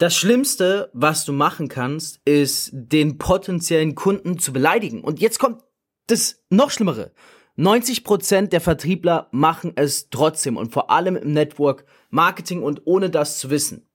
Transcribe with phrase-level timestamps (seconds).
[0.00, 5.02] Das Schlimmste, was du machen kannst, ist den potenziellen Kunden zu beleidigen.
[5.02, 5.62] Und jetzt kommt
[6.06, 7.12] das noch Schlimmere.
[7.58, 13.38] 90% der Vertriebler machen es trotzdem und vor allem im Network Marketing und ohne das
[13.38, 13.90] zu wissen.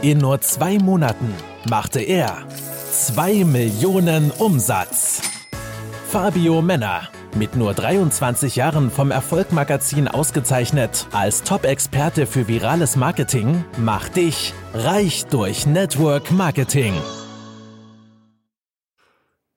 [0.00, 1.34] In nur zwei Monaten
[1.68, 2.48] machte er
[2.92, 5.20] 2 Millionen Umsatz.
[6.08, 14.16] Fabio Männer, mit nur 23 Jahren vom Erfolgmagazin ausgezeichnet als Top-Experte für virales Marketing, macht
[14.16, 16.94] dich reich durch Network Marketing.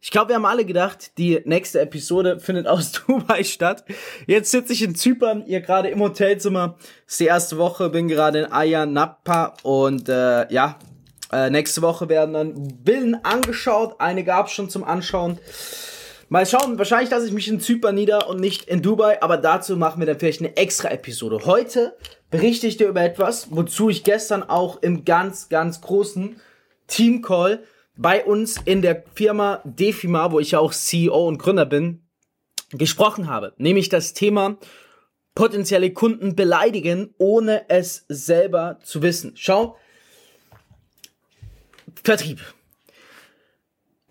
[0.06, 3.86] Ich glaube, wir haben alle gedacht, die nächste Episode findet aus Dubai statt.
[4.28, 6.76] Jetzt sitze ich in Zypern, hier gerade im Hotelzimmer.
[7.08, 10.78] ist die erste Woche, bin gerade in Ayia Napa und äh, ja,
[11.32, 13.96] äh, nächste Woche werden dann Villen angeschaut.
[14.00, 15.40] Eine gab es schon zum Anschauen.
[16.34, 19.78] Mal schauen, wahrscheinlich lasse ich mich in Zypern nieder und nicht in Dubai, aber dazu
[19.78, 21.46] machen wir dann vielleicht eine extra Episode.
[21.46, 21.96] Heute
[22.32, 26.42] berichte ich dir über etwas, wozu ich gestern auch im ganz, ganz großen
[26.88, 27.64] Team-Call
[27.98, 32.02] bei uns in der Firma Defima, wo ich ja auch CEO und Gründer bin,
[32.72, 33.54] gesprochen habe.
[33.58, 34.58] Nämlich das Thema
[35.36, 39.34] potenzielle Kunden beleidigen, ohne es selber zu wissen.
[39.36, 39.78] Schau,
[42.04, 42.40] Vertrieb.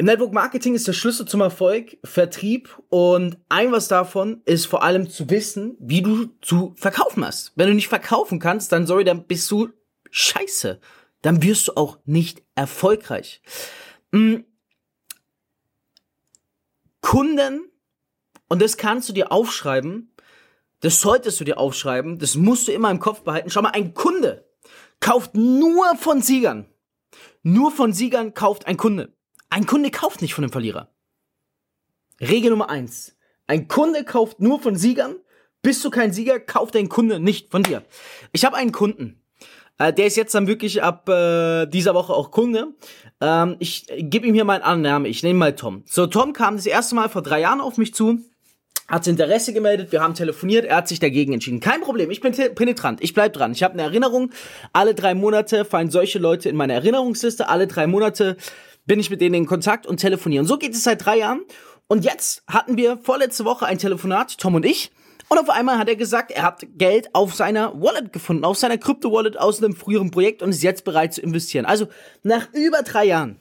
[0.03, 5.09] Network Marketing ist der Schlüssel zum Erfolg Vertrieb und ein was davon ist vor allem
[5.09, 7.53] zu wissen, wie du zu verkaufen hast.
[7.55, 9.69] Wenn du nicht verkaufen kannst, dann sorry, dann bist du
[10.11, 10.81] scheiße.
[11.23, 13.43] Dann wirst du auch nicht erfolgreich.
[14.13, 14.45] Hm.
[17.01, 17.71] Kunden,
[18.49, 20.13] und das kannst du dir aufschreiben,
[20.81, 23.51] das solltest du dir aufschreiben, das musst du immer im Kopf behalten.
[23.51, 24.49] Schau mal, ein Kunde
[24.99, 26.67] kauft nur von Siegern.
[27.45, 29.13] Nur von Siegern kauft ein Kunde.
[29.53, 30.89] Ein Kunde kauft nicht von dem Verlierer.
[32.23, 33.19] Regel Nummer eins.
[33.47, 35.17] Ein Kunde kauft nur von Siegern.
[35.61, 37.83] Bist du kein Sieger, kauft dein Kunde nicht von dir.
[38.33, 39.21] Ich habe einen Kunden.
[39.77, 42.69] Äh, der ist jetzt dann wirklich ab äh, dieser Woche auch Kunde.
[43.21, 45.05] Ähm, ich gebe ihm hier meinen anderen Namen.
[45.05, 45.83] Ich nehme mal Tom.
[45.85, 48.21] So, Tom kam das erste Mal vor drei Jahren auf mich zu
[48.93, 51.61] hat Interesse gemeldet, wir haben telefoniert, er hat sich dagegen entschieden.
[51.61, 53.53] Kein Problem, ich bin penetrant, ich bleib dran.
[53.53, 54.31] Ich habe eine Erinnerung,
[54.75, 58.37] alle drei Monate fallen solche Leute in meine Erinnerungsliste, alle drei Monate
[58.85, 60.43] bin ich mit denen in Kontakt und telefoniere.
[60.43, 61.43] Und so geht es seit drei Jahren.
[61.87, 64.93] Und jetzt hatten wir vorletzte Woche ein Telefonat, Tom und ich.
[65.29, 68.77] Und auf einmal hat er gesagt, er hat Geld auf seiner Wallet gefunden, auf seiner
[68.77, 71.65] Krypto-Wallet aus einem früheren Projekt und ist jetzt bereit zu investieren.
[71.65, 71.89] Also
[72.23, 73.41] nach über drei Jahren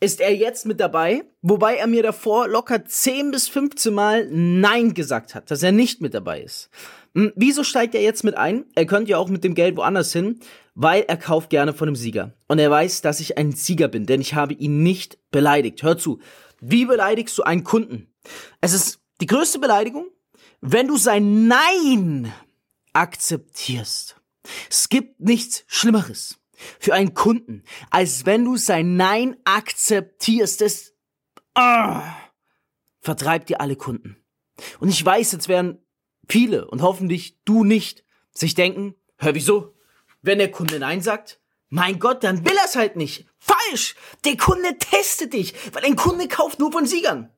[0.00, 4.94] ist er jetzt mit dabei, wobei er mir davor locker 10 bis 15 Mal Nein
[4.94, 6.68] gesagt hat, dass er nicht mit dabei ist.
[7.14, 8.66] Hm, wieso steigt er jetzt mit ein?
[8.74, 10.40] Er könnte ja auch mit dem Geld woanders hin
[10.74, 12.34] weil er kauft gerne von einem Sieger.
[12.48, 15.82] Und er weiß, dass ich ein Sieger bin, denn ich habe ihn nicht beleidigt.
[15.82, 16.20] Hör zu.
[16.60, 18.12] Wie beleidigst du einen Kunden?
[18.60, 20.06] Es ist die größte Beleidigung,
[20.60, 22.32] wenn du sein Nein
[22.92, 24.20] akzeptierst.
[24.68, 26.40] Es gibt nichts Schlimmeres
[26.78, 30.60] für einen Kunden, als wenn du sein Nein akzeptierst.
[30.60, 30.92] Das
[31.54, 32.02] ah,
[33.00, 34.16] vertreibt dir alle Kunden.
[34.80, 35.78] Und ich weiß, jetzt werden
[36.28, 39.73] viele und hoffentlich du nicht sich denken, hör wieso?
[40.24, 43.26] Wenn der Kunde Nein sagt, mein Gott, dann will er es halt nicht.
[43.38, 43.94] Falsch!
[44.24, 47.30] Der Kunde testet dich, weil ein Kunde kauft nur von Siegern.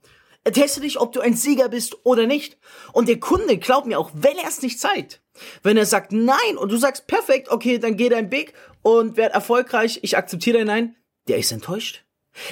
[0.44, 2.58] Er testet dich, ob du ein Sieger bist oder nicht.
[2.92, 5.20] Und der Kunde glaubt mir auch, wenn er es nicht zeigt.
[5.64, 9.34] Wenn er sagt Nein und du sagst perfekt, okay, dann geh dein Weg und werd
[9.34, 10.96] erfolgreich, ich akzeptiere dein Nein,
[11.26, 12.04] der ist enttäuscht.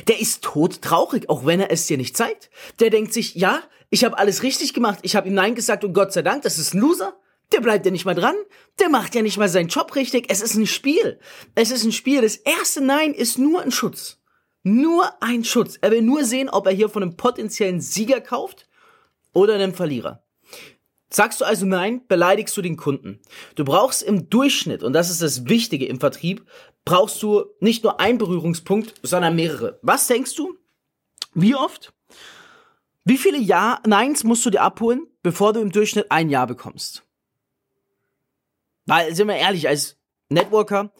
[0.08, 2.50] Der ist todtraurig, auch wenn er es dir nicht zeigt.
[2.80, 5.92] Der denkt sich, ja, ich habe alles richtig gemacht, ich habe ihm Nein gesagt und
[5.92, 7.16] Gott sei Dank, das ist ein Loser.
[7.52, 8.34] Der bleibt ja nicht mal dran.
[8.80, 10.26] Der macht ja nicht mal seinen Job richtig.
[10.28, 11.18] Es ist ein Spiel.
[11.54, 12.22] Es ist ein Spiel.
[12.22, 14.18] Das erste Nein ist nur ein Schutz.
[14.62, 15.78] Nur ein Schutz.
[15.80, 18.66] Er will nur sehen, ob er hier von einem potenziellen Sieger kauft
[19.32, 20.24] oder einem Verlierer.
[21.10, 23.20] Sagst du also Nein, beleidigst du den Kunden.
[23.54, 26.44] Du brauchst im Durchschnitt, und das ist das Wichtige im Vertrieb,
[26.84, 29.78] brauchst du nicht nur einen Berührungspunkt, sondern mehrere.
[29.82, 30.56] Was denkst du?
[31.34, 31.92] Wie oft?
[33.04, 37.03] Wie viele Ja, Neins musst du dir abholen, bevor du im Durchschnitt ein Ja bekommst?
[38.86, 39.96] Weil, sind wir ehrlich, als
[40.28, 40.92] Networker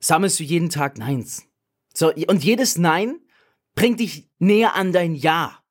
[0.00, 1.46] sammelst du jeden Tag Neins.
[1.94, 3.20] So, und jedes Nein
[3.74, 5.62] bringt dich näher an dein Ja.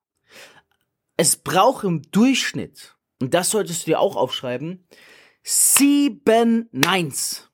[1.18, 4.88] Es braucht im Durchschnitt, und das solltest du dir auch aufschreiben,
[5.44, 7.50] sieben Neins,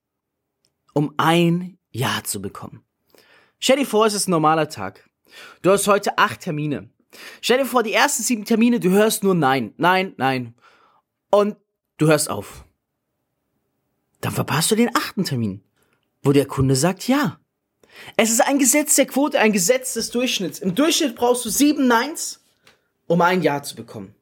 [0.93, 2.85] um ein Ja zu bekommen.
[3.59, 5.09] Stell dir vor, es ist ein normaler Tag.
[5.61, 6.89] Du hast heute acht Termine.
[7.41, 10.55] Stell dir vor, die ersten sieben Termine, du hörst nur Nein, Nein, Nein.
[11.31, 11.57] Und
[11.97, 12.66] du hörst auf
[14.27, 15.63] dann verpasst du den achten Termin,
[16.21, 17.39] wo der Kunde sagt ja.
[18.17, 20.59] Es ist ein Gesetz der Quote, ein Gesetz des Durchschnitts.
[20.59, 22.41] Im Durchschnitt brauchst du sieben Neins,
[23.07, 24.15] um ein Ja zu bekommen.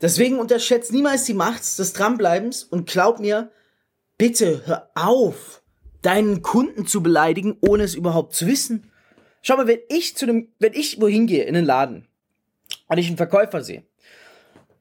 [0.00, 3.50] Deswegen unterschätzt niemals die Macht des Dranbleibens und glaub mir,
[4.16, 5.62] bitte hör auf,
[6.00, 8.90] deinen Kunden zu beleidigen, ohne es überhaupt zu wissen.
[9.42, 12.08] Schau mal, wenn ich zu einem, wenn ich wohin gehe in den Laden
[12.88, 13.84] und ich einen Verkäufer sehe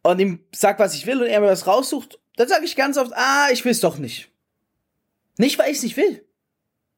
[0.03, 2.97] und ihm sag, was ich will und er mir was raussucht, dann sage ich ganz
[2.97, 4.29] oft, ah, ich will's doch nicht.
[5.37, 6.25] Nicht, weil ich's nicht will.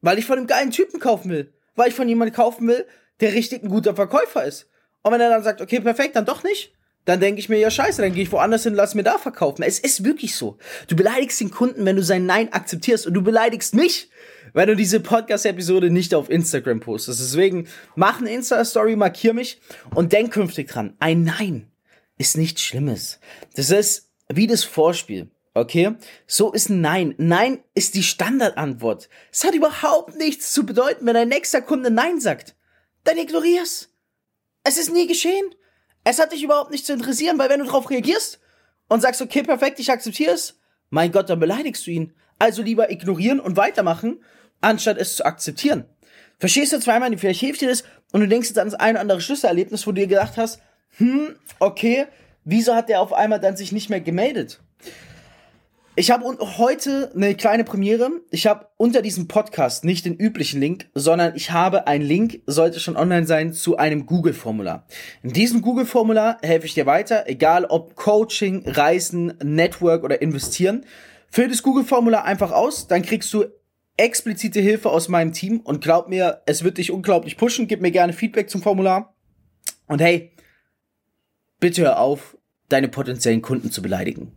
[0.00, 1.52] Weil ich von einem geilen Typen kaufen will.
[1.74, 2.86] Weil ich von jemandem kaufen will,
[3.20, 4.68] der richtig ein guter Verkäufer ist.
[5.02, 6.72] Und wenn er dann sagt, okay, perfekt, dann doch nicht,
[7.04, 9.62] dann denke ich mir, ja scheiße, dann gehe ich woanders hin, lass mir da verkaufen.
[9.62, 10.58] Es ist wirklich so.
[10.88, 14.10] Du beleidigst den Kunden, wenn du sein Nein akzeptierst und du beleidigst mich,
[14.52, 17.20] wenn du diese Podcast-Episode nicht auf Instagram postest.
[17.20, 19.60] Deswegen mach eine Insta-Story, markier mich
[19.94, 20.96] und denk künftig dran.
[20.98, 21.70] Ein Nein
[22.18, 23.20] ist nichts Schlimmes.
[23.54, 25.30] Das ist wie das Vorspiel.
[25.56, 25.94] Okay?
[26.26, 27.14] So ist ein Nein.
[27.16, 29.08] Nein ist die Standardantwort.
[29.32, 32.54] Es hat überhaupt nichts zu bedeuten, wenn dein nächster Kunde Nein sagt.
[33.04, 33.88] Dann ignorier's.
[34.64, 35.46] Es ist nie geschehen.
[36.04, 38.38] Es hat dich überhaupt nicht zu interessieren, weil wenn du darauf reagierst
[38.88, 40.60] und sagst, okay, perfekt, ich akzeptiere es,
[40.90, 42.12] mein Gott, dann beleidigst du ihn.
[42.38, 44.22] Also lieber ignorieren und weitermachen,
[44.60, 45.86] anstatt es zu akzeptieren.
[46.38, 47.82] Verstehst du zweimal, vielleicht hilft dir das
[48.12, 50.60] und du denkst jetzt an das ein oder andere Schlüsselerlebnis, wo du dir gedacht hast,
[50.98, 52.08] hm, okay,
[52.44, 54.60] wieso hat der auf einmal dann sich nicht mehr gemeldet?
[55.98, 56.26] Ich habe
[56.58, 58.10] heute eine kleine Premiere.
[58.30, 62.80] Ich habe unter diesem Podcast nicht den üblichen Link, sondern ich habe einen Link, sollte
[62.80, 64.86] schon online sein, zu einem Google-Formular.
[65.22, 70.84] In diesem Google-Formular helfe ich dir weiter, egal ob Coaching, Reisen, Network oder investieren.
[71.30, 73.46] Füll das Google-Formular einfach aus, dann kriegst du
[73.96, 77.68] explizite Hilfe aus meinem Team und glaub mir, es wird dich unglaublich pushen.
[77.68, 79.14] Gib mir gerne Feedback zum Formular.
[79.86, 80.32] Und hey,
[81.58, 82.36] bitte hör auf,
[82.68, 84.36] deine potenziellen Kunden zu beleidigen.